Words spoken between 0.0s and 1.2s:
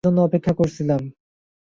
তোমার জন্য অপেক্ষা করছিলাম।